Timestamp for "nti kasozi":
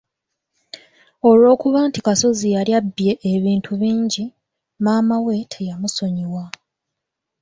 1.87-2.47